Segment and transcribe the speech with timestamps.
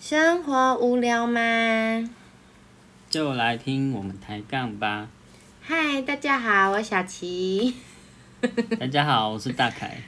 [0.00, 2.08] 生活无聊吗？
[3.10, 5.10] 就来听我们抬杠吧。
[5.60, 7.74] 嗨，大家好，我小琪。
[8.80, 9.98] 大家好，我是大凯。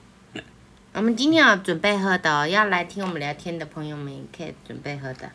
[0.92, 5.30] 我们今天要准备喝的哦，要来听我们聊天的朋友们也可以准备喝的。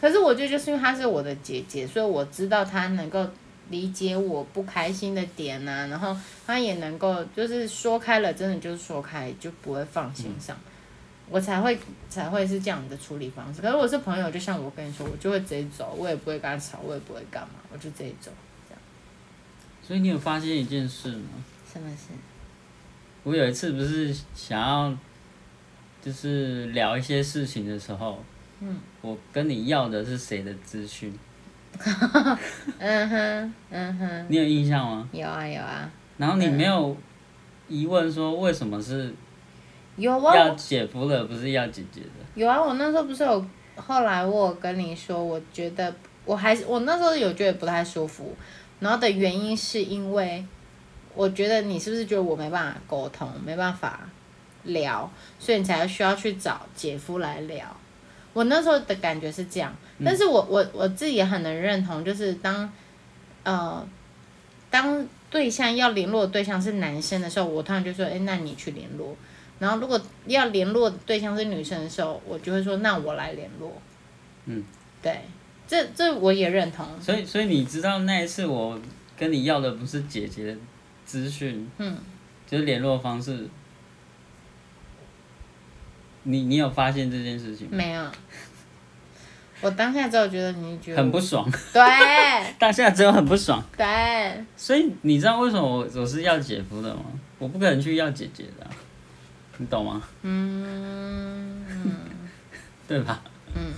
[0.00, 3.28] 可是我觉得就是因为她是我的姐姐，所以我知道她能够
[3.70, 6.16] 理解我不开心的点呐、然后
[6.46, 10.56] 她也能够就是说开了，真的就是说开，就不会放心上。
[11.30, 11.78] 我才会
[12.08, 13.62] 才会是这样的处理方式。
[13.62, 18.30] 可是我是朋友，就像我跟你说，我就会直接走，我也不会跟他吵，我也不会干嘛，我就直接走。
[18.68, 18.82] 这样
[19.82, 21.28] 所以你有发现一件事吗？
[21.72, 22.08] 什么事？
[23.22, 24.96] 我有一次不是想要，
[26.02, 28.24] 就是聊一些事情的时候，
[28.60, 31.16] 嗯，我跟你要的是谁的资讯？
[32.78, 35.08] 嗯哼，嗯哼，你有印象吗？
[35.12, 36.96] 有啊有啊然后你没有
[37.68, 39.14] 疑问说为什么是
[40.00, 42.08] 有要啊姐夫了，不是要姐姐的？
[42.34, 42.60] 有啊！
[42.62, 43.46] 我那时候不是有，
[43.76, 48.34] 后来我有跟你说，我觉得我还是我那时候有觉得不太舒服，
[48.78, 50.44] 然后的原因是因为
[51.14, 54.08] 我觉得你是不是觉得我没办法沟通，没办法
[54.64, 57.66] 聊，所以你才需要去找姐夫来聊。
[58.32, 62.72] 我那时候的感觉是这样，但是我我我自己也很能认同，就是当
[63.42, 63.84] 呃
[64.70, 69.16] 当对象要联络的对象是男生的时候，我突然就说，哎，那你去联络。
[69.60, 73.80] 然后如果要联络的对象是女生的时候，我就会说，那我来联络。
[74.46, 74.64] 嗯，
[75.00, 75.20] 对，
[75.68, 76.84] 这这我也认同。
[77.00, 78.80] 所以，所以你知道那一次我
[79.16, 80.56] 跟你要的不是姐姐的
[81.04, 81.96] 资讯，嗯，
[82.48, 83.46] 就是联络方式。
[86.22, 87.76] 你你有发现这件事情吗？
[87.76, 88.04] 没有。
[89.62, 91.82] 我当下只有觉得你觉得很不爽，对
[92.58, 93.62] 当下只有很不爽。
[93.76, 97.02] 对，所以你知道为什么我我是要姐夫的吗？
[97.38, 98.70] 我不可能去要姐姐的啊、
[99.60, 100.02] 你懂吗？
[100.22, 101.66] 嗯
[102.88, 103.22] 对吧？
[103.54, 103.74] 嗯，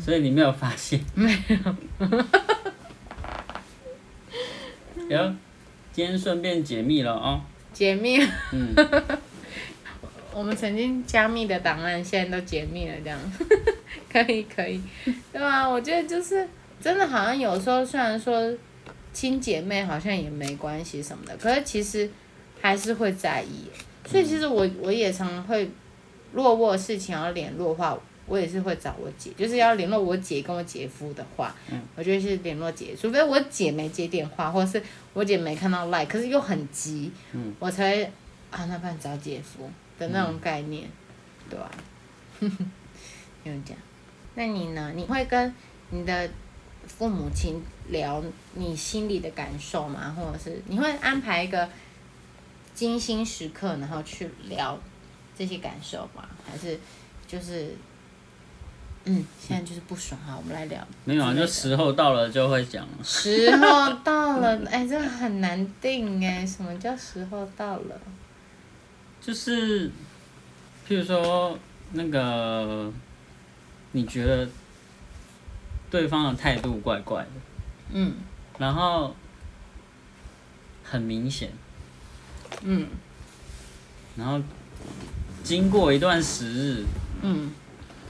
[0.00, 1.00] 所以你没有发现？
[1.14, 1.76] 没有。
[5.08, 5.32] 然后
[5.92, 7.40] 今天顺便解密了哦。
[7.72, 8.18] 解密。
[8.52, 8.74] 嗯，
[10.34, 13.18] 我们曾经加密的档案，现在都解密了，这样
[14.12, 14.82] 可以可以，
[15.32, 15.68] 对吧？
[15.70, 16.48] 我觉得就是
[16.80, 18.52] 真的，好像有时候虽然说
[19.12, 22.10] 亲姐妹好像也没关系什么的，可是其实
[22.60, 23.70] 还是会在意。
[24.06, 25.70] 所以其实我我也常常会，
[26.32, 37.10] 如果我有事情要联络的话，我也是会找我姐，就是要联络我姐跟我姐夫的话，嗯我就会去联络姐，除非我姐没接电话，或者是我姐没看到 like，可是又很急，
[37.58, 38.04] 我才
[38.50, 39.68] 啊，那不然找姐夫
[39.98, 40.88] 的那种概念，
[41.48, 41.70] 对吧、
[42.40, 43.78] 就是这样。
[44.36, 44.92] 那你呢？
[44.94, 45.52] 你会跟
[45.90, 46.30] 你的
[46.86, 48.22] 父母亲聊
[48.54, 50.14] 你心里的感受吗？
[50.16, 51.68] 或者是你会安排一个
[52.80, 54.78] 精心时刻，然后去聊
[55.36, 56.26] 这些感受吗？
[56.50, 56.80] 还是
[57.28, 57.76] 就是
[59.04, 60.82] 嗯，现在就是不爽哈，我们来聊。
[61.04, 62.88] 没有啊，就时候到了就会讲。
[63.04, 68.00] 时候到了， 哎，这个很难定哎，什么叫时候到了？
[69.20, 69.90] 就是，
[70.88, 71.58] 譬如说
[71.92, 72.90] 那个，
[73.92, 74.48] 你觉得
[75.90, 77.28] 对方的态度怪怪的，
[77.92, 78.14] 嗯
[78.56, 79.14] 然后
[80.82, 81.52] 很明显，
[82.62, 82.86] 嗯
[84.16, 84.40] 然后
[85.42, 86.84] 经过一段时日，
[87.22, 87.50] 嗯，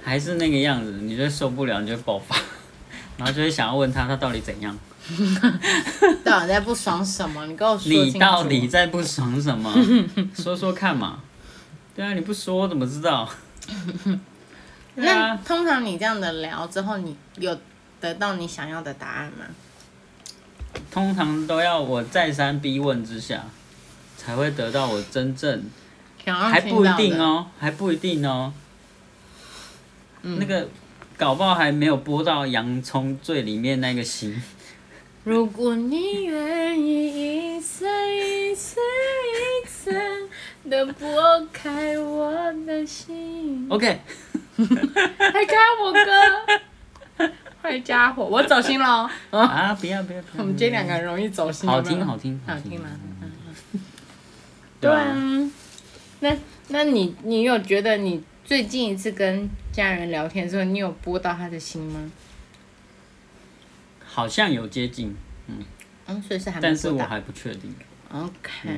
[0.02, 2.34] 还是那个样子，你就受不了，你就爆发，
[3.16, 4.76] 然后就会想要问他他到底怎样，
[6.24, 7.46] 到底在不爽什么？
[7.46, 8.12] 你跟我说清楚。
[8.12, 9.72] 你到底在不爽什么？
[10.34, 11.20] 说说看嘛。
[11.94, 13.28] 对啊，你不说我怎么知道？
[14.96, 17.56] 对那啊，通常你这样的聊之后，你有
[18.00, 19.44] 得到你想要的答案吗？
[20.90, 23.44] 通常都要我再三逼问之下，
[24.22, 25.64] 才会得到我真正，
[26.26, 27.18] 还不一定。
[27.18, 28.52] 哦，还不一定哦。
[30.22, 30.68] 嗯那个
[31.16, 34.42] 搞不好还没有播到洋葱最里面那个心。
[35.24, 38.82] 如果你愿意一层一层
[39.32, 39.94] 一层
[40.70, 42.30] 的剥开我
[42.66, 44.00] 的心，OK，
[44.56, 47.28] 还看我哥，
[47.62, 49.10] 坏家伙，我走心了。
[49.30, 50.42] 啊，啊，不要不要不要。
[50.42, 51.66] 我们今天两个人容易走心。
[51.68, 52.88] 好听好听好听吗？
[54.80, 55.50] 对啊，
[56.20, 56.36] 那
[56.68, 62.10] 那你你有觉得你最近一次跟家人聊天的时候，你有拨到他的心吗？
[64.04, 65.14] 好像有接近，
[65.46, 65.58] 嗯，
[66.08, 67.04] 嗯所以是还没但是拨到。
[67.04, 67.74] 我还不确定。
[68.12, 68.68] OK，、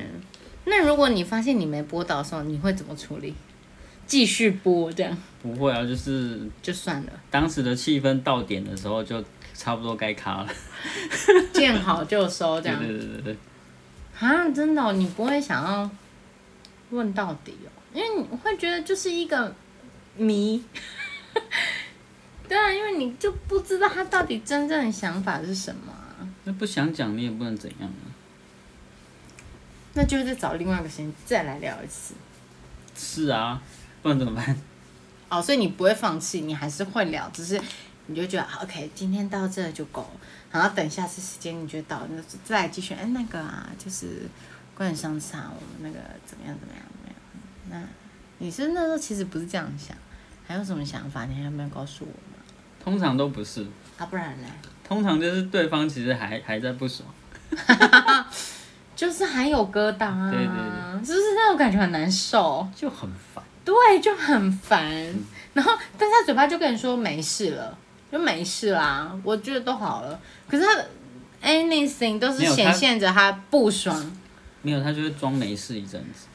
[0.65, 3.33] 那如果你发现你没拨到的时候，你会怎么处理？
[4.05, 9.23] 继续拨这样不会啊，就是就算了，当时的气氛到点的时候，就
[9.53, 10.49] 差不多该卡了。
[11.53, 12.79] 见好就收这对样。
[12.79, 13.37] 对对对对，
[14.23, 15.89] 啊，真的、哦，你不会想要
[16.91, 19.53] 问到底哦，因为你会觉得就是一个
[20.15, 20.63] 谜，
[22.47, 28.07] 对啊，因为你就不知道他到底真正的想法是什么啊、那不想讲你也不能怎样啊。
[29.95, 32.13] 那就是再找另外一个时间再来聊一次。
[32.95, 33.61] 是啊，
[34.01, 34.55] 不然怎么办？
[35.29, 37.59] 哦，所以你不会放弃，你还是会聊，只是
[38.07, 40.19] 你就觉得啊 OK，今天到这就够了，
[40.51, 42.93] 然后等下次时间你就到了，那就再来继续。
[42.93, 44.21] 哎，那个啊，就是
[44.75, 47.15] 关于上次啊，我们那个怎么样怎么样怎么样？
[47.69, 47.87] 那
[48.39, 49.95] 你是那时候其实不是这样想，
[50.45, 51.25] 还有什么想法？
[51.25, 52.43] 你还要不要告诉我吗？
[52.83, 53.65] 通常都不是，
[53.97, 54.47] 啊，不然呢？
[54.83, 57.07] 通常就是对方其实还还在不爽。
[58.95, 62.67] 就是还有疙瘩啊，对对对是不是那种感觉很难受？
[62.75, 63.43] 就很烦。
[63.65, 64.91] 对，就很烦。
[65.53, 67.77] 然后，但是他嘴巴就跟你说没事了，
[68.13, 70.19] 就没事啦，我觉得都好了。
[70.47, 70.87] 可是他的
[71.41, 74.15] anything 都是显现着他不爽，
[74.61, 76.27] 没有，他就是装没事一阵子，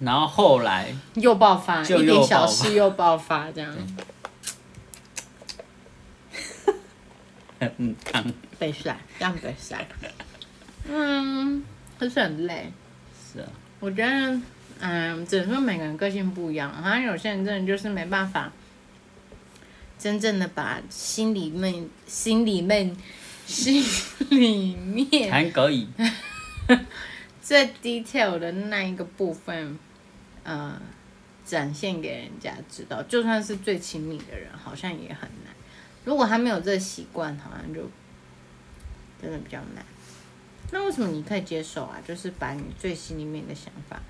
[0.00, 3.72] 然后后来又爆发，就一点小事又爆发，这样。
[8.58, 9.86] 被甩，这样被甩。
[10.88, 11.62] 嗯，
[12.00, 12.72] 可是很累。
[13.32, 13.46] 是啊，
[13.78, 14.40] 我觉得，
[14.80, 18.50] 嗯，只能说每个人个性不一样，好像有些人真的就是没办法，
[20.02, 22.96] 真正的把心里面、心里面、
[23.46, 23.84] 心
[24.30, 25.86] 里面还可以。
[27.40, 29.78] 最 detail 的那一个部分，
[30.42, 30.76] 呃，
[31.44, 35.54] 展现给人家知道，就算是最亲密的人，好像也很难。
[36.04, 37.88] 如果他没有这个习惯，好像就
[39.20, 39.86] 真的比较难。
[40.72, 42.02] 那为什么你可以接受啊？
[42.04, 44.02] 就是把你最心里面的想法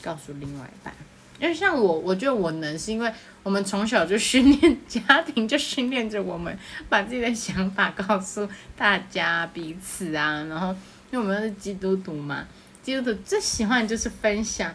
[0.00, 0.94] 告诉另外一半。
[1.40, 6.56] 因为像我，我觉得我能，是因为我们从小就训练家庭，就训练着我们
[6.88, 10.44] 把自己的想法告诉大家彼此啊。
[10.48, 10.68] 然后，
[11.10, 12.46] 因为我们是基督徒嘛，
[12.82, 14.72] 基督徒最喜欢就是分享，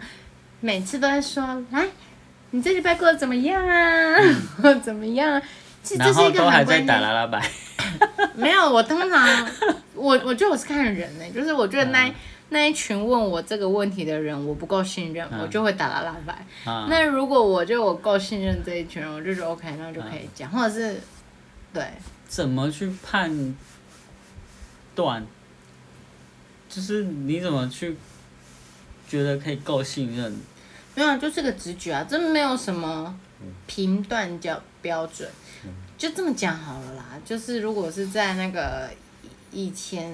[0.59, 1.87] 每次都在说，来，
[2.51, 4.15] 你这礼拜过得怎么样啊？
[4.61, 5.41] 或 怎么样？
[5.83, 6.81] 其实这然后是一个都还在。
[6.81, 7.49] 打拉拉白。
[8.35, 9.49] 没有，我通常
[9.93, 12.15] 我我觉得我是看人呢、就是我觉得那、嗯
[12.51, 16.33] 那一群问我这个问题的人，我不够信任，嗯我就会打拉拉白。
[16.65, 20.99] 啊，那如果我觉得我够信任这一群人，我就觉得 OK，那就可以讲，或者是
[21.71, 21.83] 对，
[22.27, 23.55] 怎么去判
[24.95, 25.23] 断？
[26.67, 27.95] 就是你怎么去
[29.07, 30.35] 觉得可以够信任？
[30.95, 33.15] 没有，就是个直觉啊，真没有什么
[33.67, 35.29] 评断叫标准，
[35.99, 37.05] 就这么讲好了啦。
[37.23, 38.89] 就是如果是在那个
[39.51, 40.11] 以前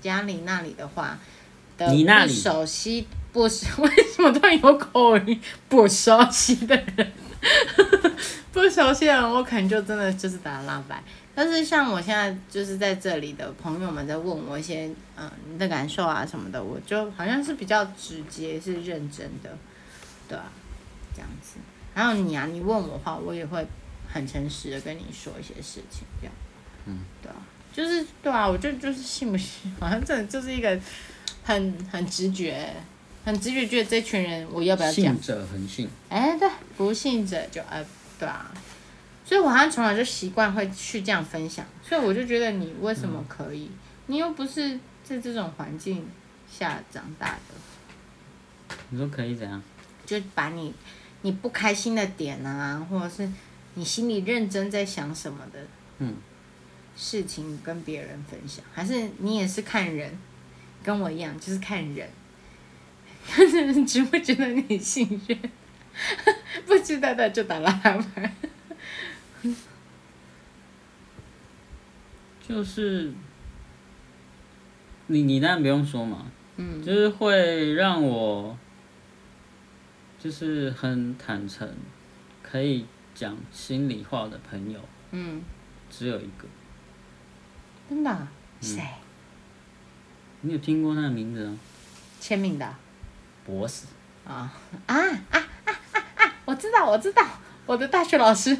[0.00, 1.16] 家里那里的话，
[1.78, 5.40] 的你那里不熟悉不熟，为什么突然有口音？
[5.68, 7.12] 不熟悉的人，
[8.50, 11.00] 不熟悉的人，我可能就真的就是打蜡白。
[11.34, 19.50] 但是像我现在就是在这里的朋友们在问我一些嗯你的感受啊什么的，我就好像是比较直接，是认真的，
[20.26, 20.44] 对啊，
[21.14, 21.58] 这样子。
[21.94, 23.66] 还有你啊，你问我的话，我也会
[24.16, 26.34] 很诚实的跟你说一些事情，这样，
[26.86, 27.36] 嗯，对啊，
[27.72, 30.78] 就是对啊，我就就是信不信， 好像真的就是一个
[31.44, 32.72] 很很直觉，
[33.24, 35.88] 很直觉觉得这群人我要不要讲信，者恒信。
[36.08, 37.84] 哎，对，不信者就呃，
[38.18, 38.50] 对啊，
[39.24, 43.70] 所以我好像从小就习惯会去这样分享，所以我就觉得你为什么可以？
[44.06, 46.08] 你又不是在这种环境
[46.50, 49.62] 下长大的，你说可以怎样？
[50.06, 50.72] 就把你
[51.22, 53.28] 你不开心的点啊，或者是
[53.76, 55.60] 你心里认真在想什么的，
[55.98, 56.16] 嗯，
[56.96, 60.18] 事情跟别人分享，还是你也是看人，
[60.82, 62.08] 跟我一样，就是看人，
[63.26, 65.38] 看人觉不值得你信任，
[66.66, 68.34] 不知道的就打拉牌。
[72.48, 73.12] 就是
[75.08, 76.82] 你你当然不用说嘛，嗯。
[76.82, 78.56] 就是会让我
[80.18, 81.68] 就是很坦诚，
[82.42, 82.86] 可以
[83.16, 84.78] 讲心里话的朋友
[85.10, 85.42] 嗯，
[85.90, 86.46] 只有一个。
[87.88, 88.28] 真的
[88.60, 88.82] 谁？
[90.42, 91.58] 你有听过他的名字吗？
[92.20, 92.78] 签名的啊
[93.46, 93.86] 博士。
[94.26, 94.52] 啊
[94.86, 96.32] 啊啊啊啊啊！
[96.44, 97.24] 我知道，我知道，
[97.64, 98.56] 我的大学老师。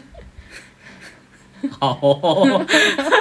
[1.79, 2.65] 好、哦，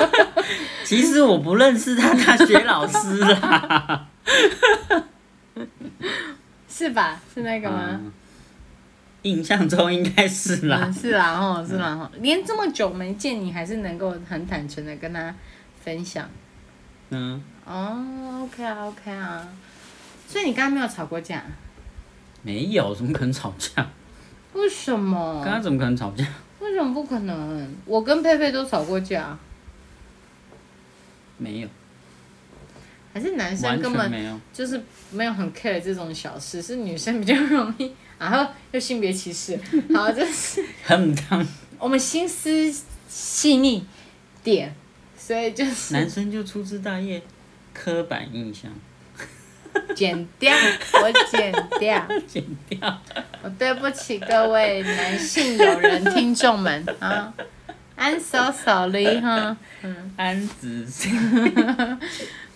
[0.85, 4.07] 其实我不认识他大学老师啦。
[6.69, 7.19] 是吧？
[7.33, 7.83] 是那个吗？
[7.91, 8.11] 嗯
[9.25, 10.93] 印象中应该是啦嗯，。
[10.93, 15.33] 是啦， 哦，是啦，吼，连这么久没见，你还是能够很坦诚的跟他
[15.83, 16.29] 分享。
[17.09, 19.47] 嗯，哦，OK 啊，OK 啊。
[20.27, 21.43] 所以你刚刚没有吵过架？
[22.43, 23.89] 没有，怎么可能吵架？
[24.53, 25.41] 为什么？
[25.43, 26.25] 刚刚怎么可能吵架？
[26.59, 27.75] 为什么不可能？
[27.85, 29.37] 我跟佩佩都吵过架，
[31.37, 31.67] 没有，
[33.13, 34.39] 还是男生根本没有。
[34.53, 39.59] 就是没有很 care 这种小事，是女生比较容易，然后又性别歧视，
[39.93, 41.45] 好，就是很当。
[41.77, 42.73] 我们心思
[43.07, 43.85] 细腻
[44.43, 44.73] 点，
[45.17, 47.21] 所以就是男生就粗枝大叶，
[47.73, 48.71] 刻板印象，
[49.95, 50.55] 剪掉，
[51.03, 53.01] 我剪掉， 剪掉。
[53.43, 57.33] 我对不起各位男性友人听众们啊
[57.97, 60.87] ，I'm so sorry 哈，嗯，安子。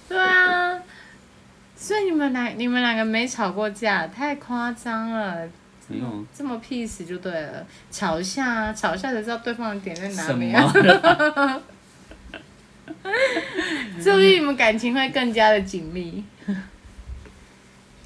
[0.08, 0.82] 对啊，
[1.82, 5.48] 所以你们两你们两个没吵过架，太夸张了。
[5.88, 10.72] 没有这么 peace 就对了，吵一下啊，吵一下才知道对方的点在哪里啊，
[14.00, 16.24] 说不定你们感情会更加的紧密。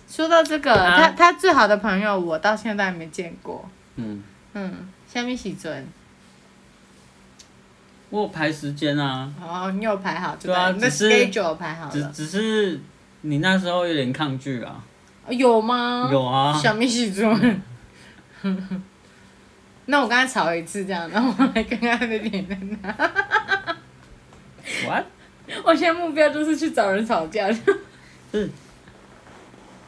[0.09, 0.95] 说到这个，啊。
[0.95, 3.67] 他他最好的朋友，我到现在还没见过。
[3.97, 5.85] 嗯，嗯，下面喜尊，
[8.11, 12.79] 我有排时间啊，哦，你有排好，对啊你的只是 schedule 有排好了，只只是
[13.23, 14.81] 你那时候有点抗拒啊。
[15.29, 16.09] 有吗？
[16.11, 17.61] 有啊，小米喜尊。
[19.85, 22.93] 那我刚才吵一次这样，然后我来看看他的点在哪。
[24.85, 25.05] what？
[25.65, 27.49] 我现在目标就是去找人吵架。
[28.31, 28.49] 是，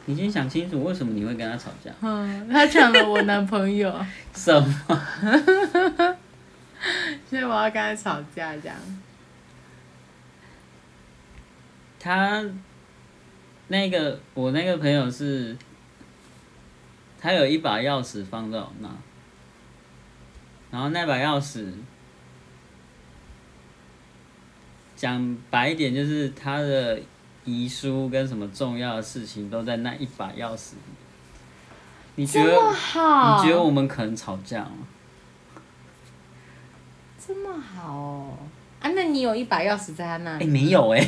[0.06, 1.92] 你先想清楚为什么你会跟他吵架？
[2.02, 3.94] 嗯，他抢了我男朋友，
[4.34, 5.06] 什么？
[7.30, 8.78] 所以我要跟他吵架这样。
[12.00, 12.44] 他
[13.68, 15.58] 那个我那个朋友是，
[17.20, 18.90] 他有一把钥匙放在我那，
[20.72, 21.72] 然后那把钥匙，
[24.96, 27.00] 讲白一点就是他的
[27.44, 30.80] 遗书跟什么重要的事情都在那一把钥匙里。
[32.18, 32.72] 你觉得？
[32.72, 34.88] 好，你觉得我们可能吵架吗？
[37.28, 38.38] 这么好哦？
[38.80, 40.52] 啊，那你有一把钥匙在他那里哎、里？
[40.52, 41.02] 没有哎、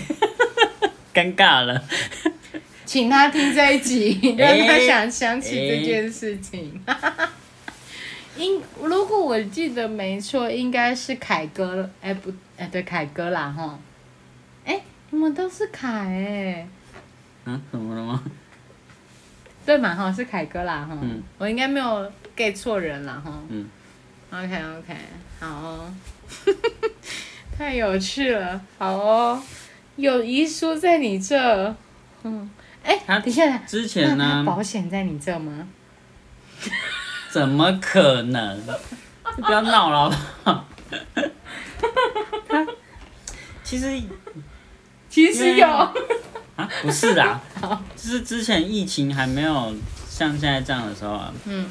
[1.14, 1.84] 尴尬了。
[2.88, 6.82] 请他听这一集， 让他哎想想起这件事情。
[8.38, 13.78] 应如果我记得没错，应该是凯哥，哎、不，哎、对，凯哥啦哈。
[14.64, 16.68] 哎、你们都是凯哎、
[17.44, 18.24] 啊，怎么了吗？
[19.66, 20.98] 对嘛哈，是凯哥啦哈。
[21.02, 23.34] 嗯我应该没有 get 错人啦哈。
[23.50, 23.70] 嗯。
[24.30, 24.94] OK OK，
[25.40, 25.94] 好哦，
[27.58, 29.42] 太有趣了，好哦，
[29.96, 31.76] 有遗书在你这，
[32.24, 32.50] 嗯，
[32.88, 34.44] 哎、他等一下，之前那他呢？
[34.46, 35.68] 保险在你这吗？
[37.30, 38.60] 怎么可能？
[39.36, 40.16] 就不要闹了好不
[40.50, 40.66] 好？
[42.48, 42.66] 他
[43.62, 44.02] 其实
[45.10, 47.42] 其实有，啊，不是啦，
[47.96, 49.76] 就是之前疫情还没有
[50.10, 51.68] 像现在这样的时候啊，嗯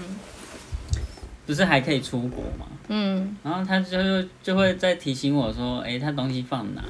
[1.46, 2.66] 不是还可以出国吗？
[2.88, 6.82] 嗯，然后他就就会再提醒我说，哎、他东西放哪，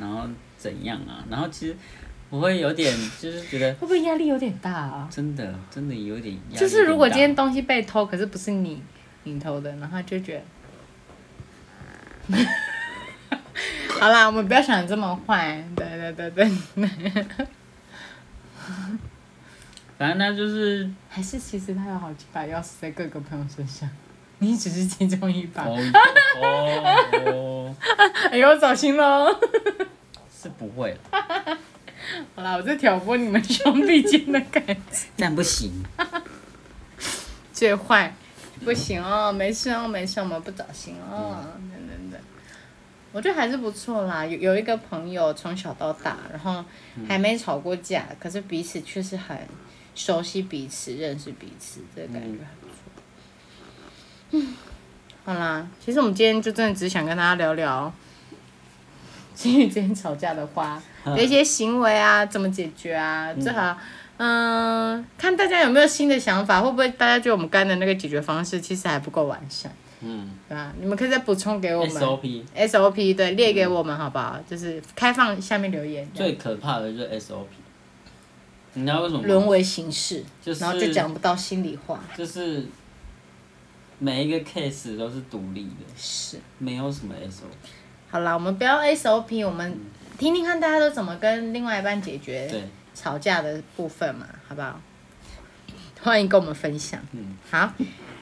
[0.00, 0.22] 然后
[0.58, 1.22] 怎样啊？
[1.30, 1.76] 然后其实
[2.30, 5.08] 我会有点就是觉得会不会压力有点大啊？
[5.10, 8.82] 真的真的有点压力就是如果今天东西被偷，可是不是你
[9.24, 10.42] 你偷的，然后就觉
[12.28, 12.38] 得。
[13.98, 15.64] 好啦，我们不要想得这么坏。
[15.74, 16.48] 对对对对，
[19.98, 23.88] 反正他就是还是其实他有好几把钥匙在各个朋友身上，
[24.38, 25.64] 你只是其中一把。
[25.64, 25.76] 哦
[26.40, 26.94] 哦
[27.26, 27.74] 哦，
[28.30, 29.34] 哎呦，走心喽！
[30.30, 31.58] 是不会了，
[32.34, 35.08] 好啦，我在挑拨你们兄弟间的感情。
[35.16, 35.84] 那不行。
[37.52, 38.14] 最坏，
[38.64, 42.20] 不行哦，没事哦，没事，我们不找心哦，等等等。
[43.10, 46.64] 我觉得还是不错啦，有有一个朋友从小到大，然后
[47.08, 49.36] 还没吵过架，可是彼此却是很
[49.94, 52.74] 熟悉彼此、认识彼此，这个感觉还不错。
[54.30, 54.54] 嗯，
[55.24, 57.92] 好啦，其实我们今天就真的只想跟大家聊聊，
[59.38, 63.78] 情侣之间吵架的话有一些行为啊，怎么解决啊，最好。
[64.16, 70.72] 嗯，看大家有没有新的想法，会不会大家觉得我们刚才的那个解决方式其实还不够完善，嗯对吧？
[70.80, 74.36] 你们可以再补充给我们，SOP SOP，对，列给我们好不好？
[74.50, 77.46] 就是开放下面留言，最可怕的就是 SOP。
[78.74, 79.28] 你知道为什么吗？
[79.28, 82.66] 沦为形式，就是然后就讲不到心里话，就是
[84.00, 86.38] 每一个 case 都是独立的，是。
[86.58, 87.70] 没有什么 SOP。
[88.10, 89.78] 好啦，我们不要 SOP，我们
[90.16, 92.50] 听听看大家都怎么跟另外一半解决，
[92.94, 94.80] 吵架的部分嘛，好不好？
[96.02, 96.98] 欢迎跟我们分享。
[97.12, 97.70] 嗯，好，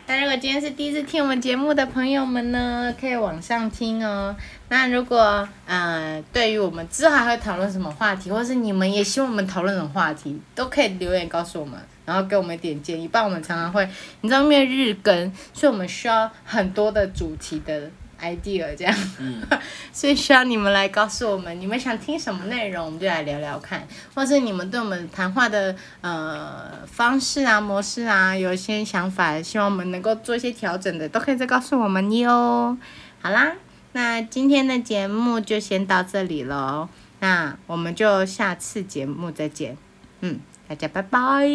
[0.09, 4.35] 那如果今天是第一次听我们节目的朋友们呢，可以往上听哦。
[4.71, 13.07] 那如果呃，对于我们之后还会讨论什么话题，或是你们也希望我们讨论什么话题，都可以留言告诉我们，然后给我们一点建议。
[13.07, 13.89] 不然我们常常会，
[14.23, 17.89] 你知道，因为日更，所以我们需要很多的主题的
[18.21, 18.95] idea 这样。
[19.19, 19.43] 嗯
[19.93, 32.77] 所以需要你们来告诉我们，你们想听什么内容，我们就来聊聊看，或是你们对我们谈话的呃方式啊、模式啊，有一些想法，希望我们能够做一些调整的，都可以再告诉我们哟。
[33.23, 33.55] 好啦，
[33.93, 36.89] 那今天的节目就先到这里喽，
[37.21, 39.77] 那我们就下次节目再见。
[40.21, 41.49] 嗯，大家拜拜。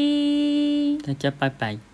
[1.06, 1.91] 大家拜拜。